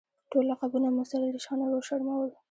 ټول 0.31 0.43
لقبونه 0.51 0.87
مو 0.95 1.03
سره 1.11 1.25
ریشخند 1.35 1.61
او 1.65 1.71
وشرمول. 1.77 2.29